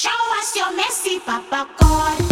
[0.00, 0.08] Show
[0.38, 2.29] us your messy, Papa God.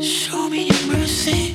[0.00, 1.53] Show me your mercy.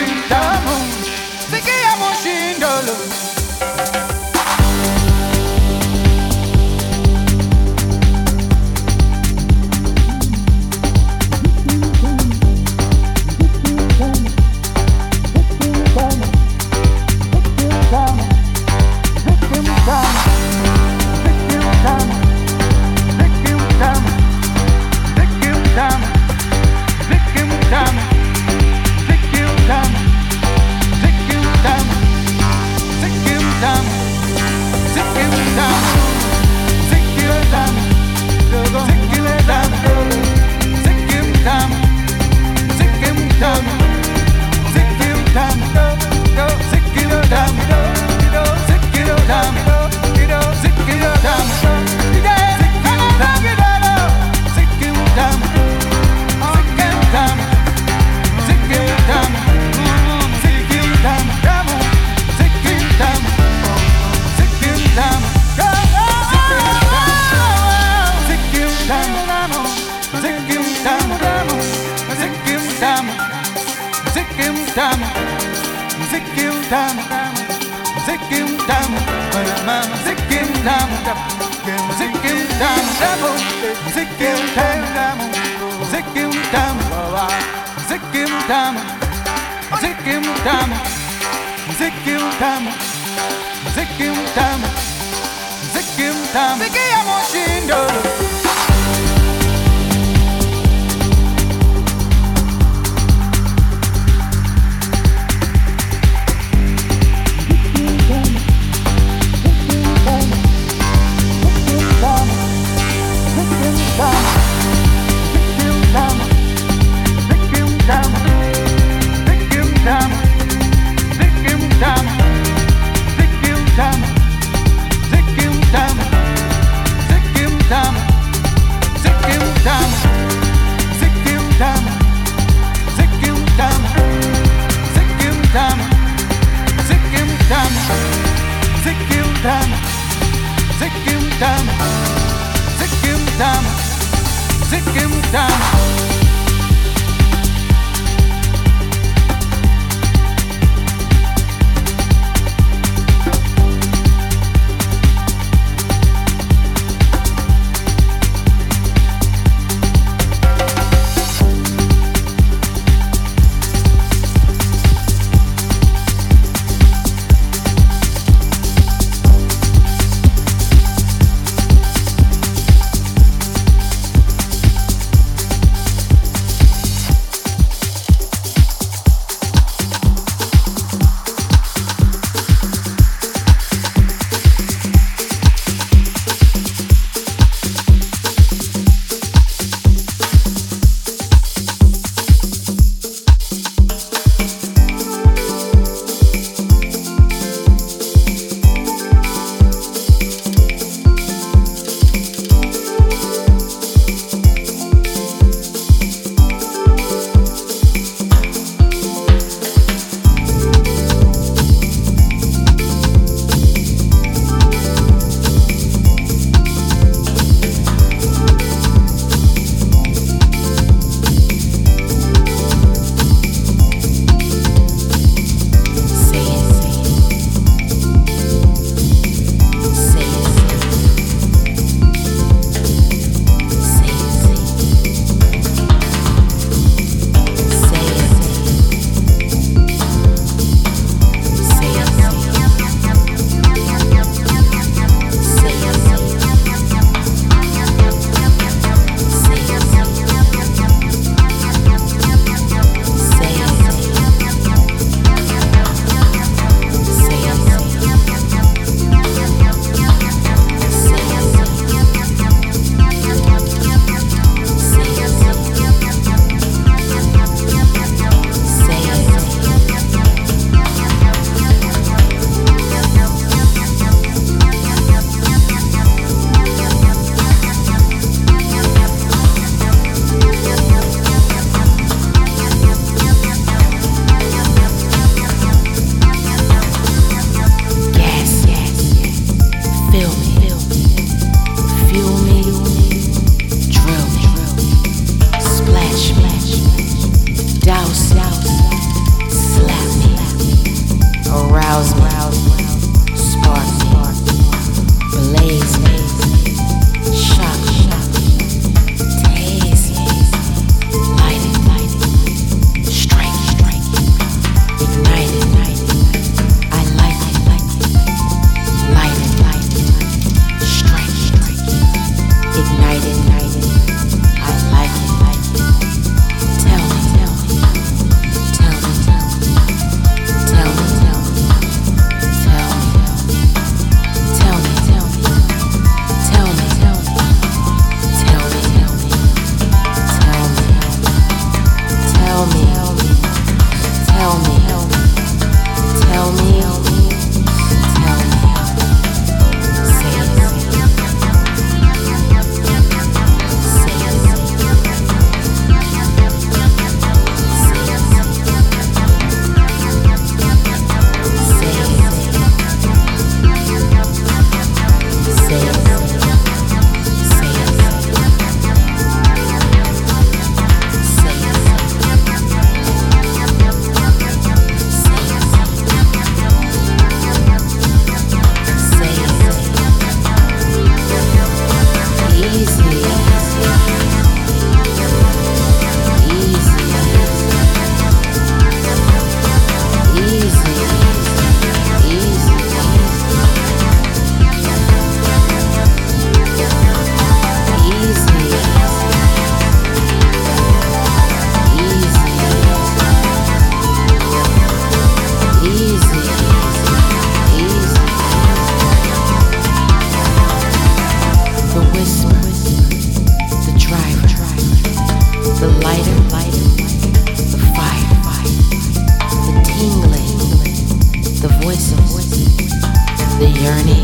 [423.60, 424.24] the yearning,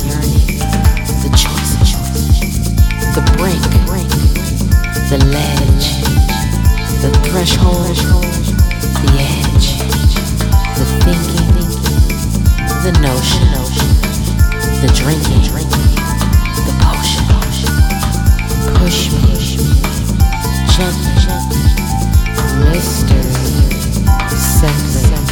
[1.24, 1.74] the choice,
[3.16, 3.64] the brink,
[5.10, 5.88] the ledge,
[7.02, 7.98] the threshold,
[9.02, 9.68] the edge,
[10.78, 11.54] the thinking,
[12.84, 13.50] the notion,
[14.82, 15.50] the drinking,
[16.66, 17.26] the potion.
[18.76, 19.34] Push me,
[20.76, 21.64] gently,
[22.70, 23.34] mystery,
[24.38, 25.23] separate.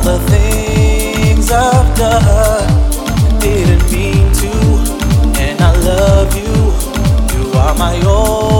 [0.00, 4.50] All the things I've done didn't mean to,
[5.38, 7.36] and I love you.
[7.36, 8.59] You are my own.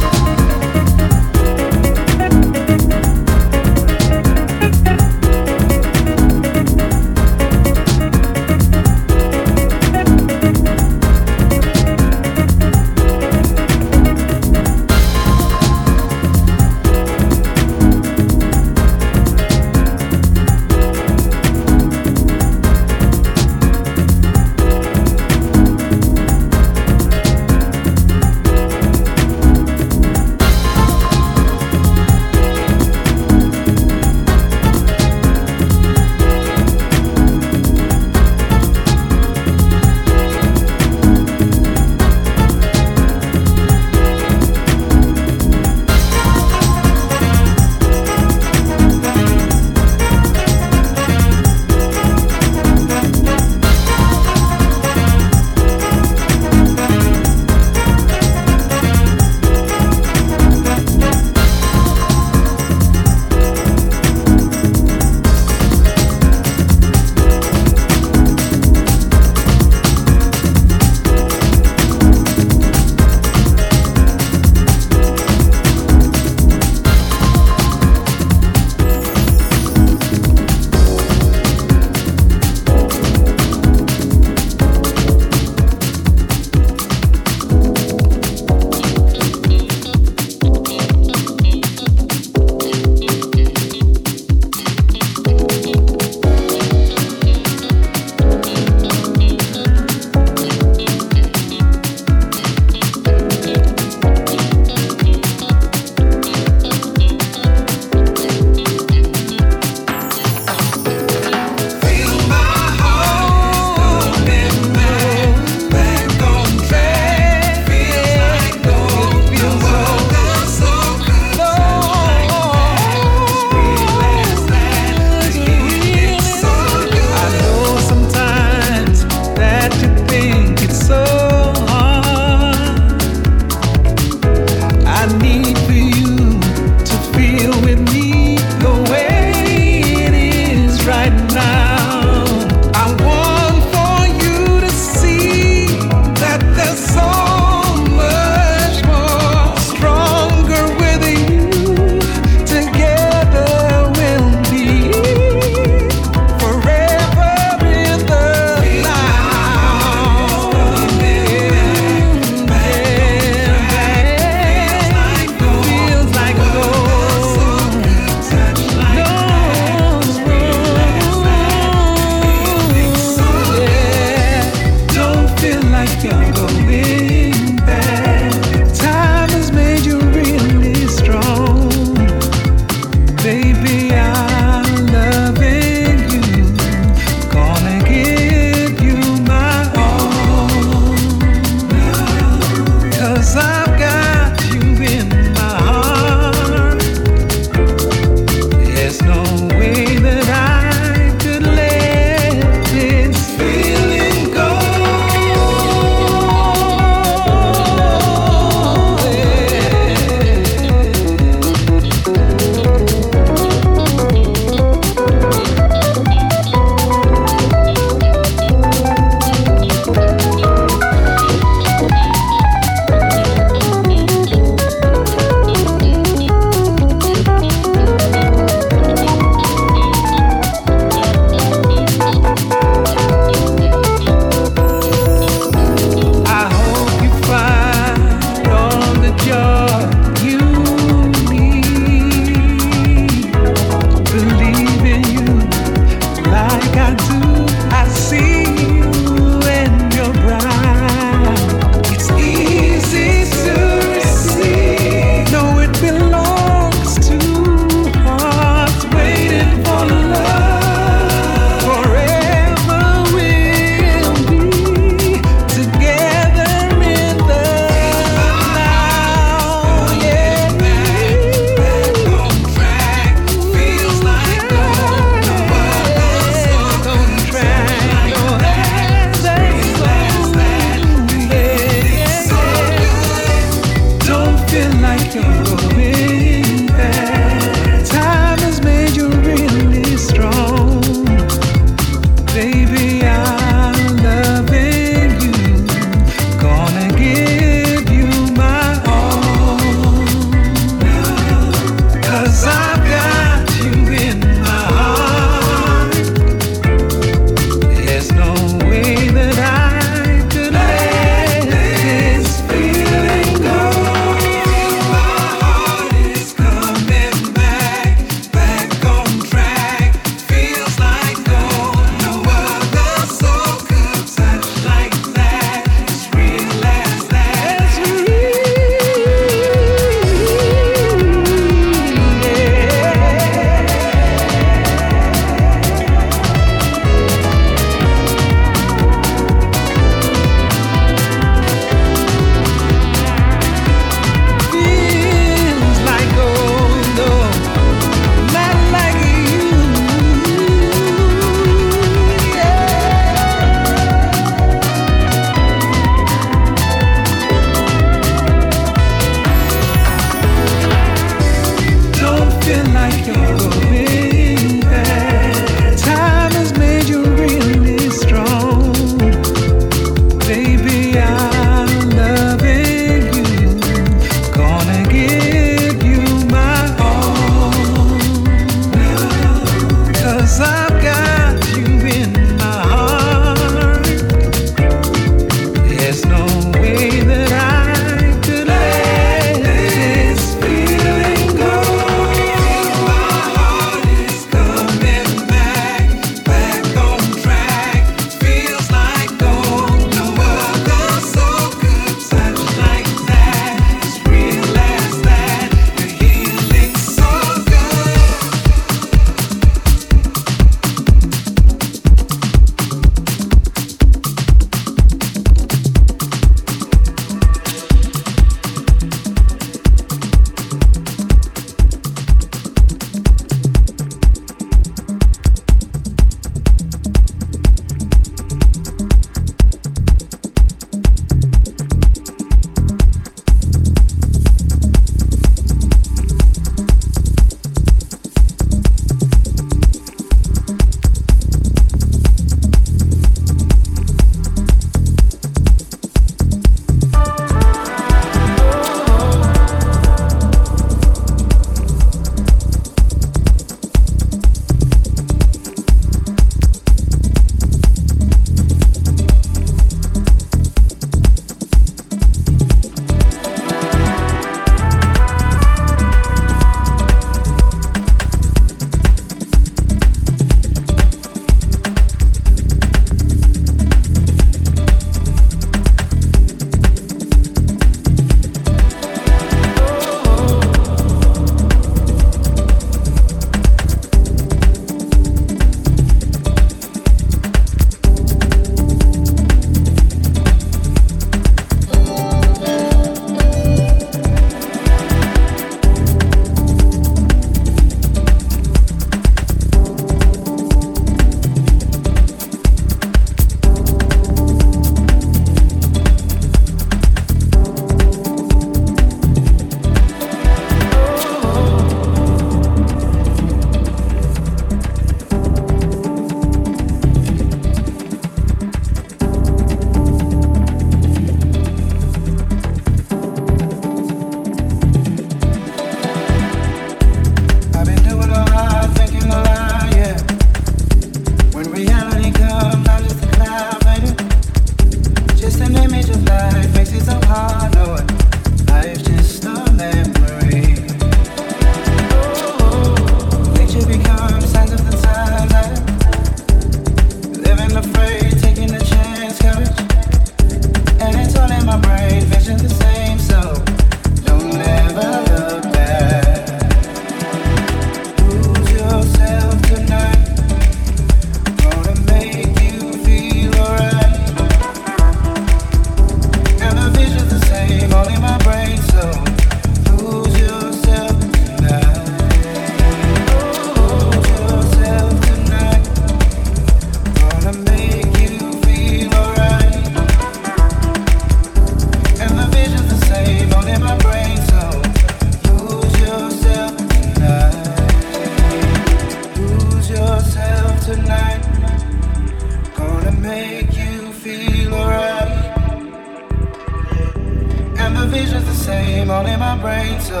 [598.94, 600.00] all in my brain, so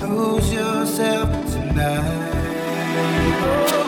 [0.00, 2.32] lose yourself tonight.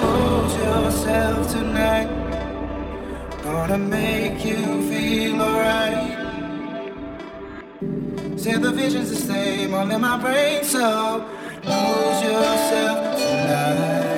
[0.05, 2.09] Lose yourself tonight.
[3.43, 6.19] Gonna make you feel alright.
[8.37, 11.27] Say the vision's the same, all in my brain, so
[11.65, 14.12] lose yourself tonight.